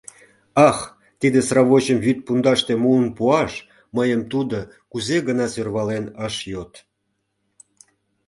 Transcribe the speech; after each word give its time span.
Ах, 0.67 0.77
тиде 1.19 1.39
сравочым 1.47 1.97
вӱд 2.05 2.17
пундаште 2.25 2.73
муын 2.83 3.07
пуаш 3.17 3.53
мыйым 3.95 4.21
тудо 4.31 4.59
кузе 4.91 5.17
гына 5.27 5.45
сӧрвален 5.53 6.05
ыш 6.27 6.35
йод!.. 6.51 6.73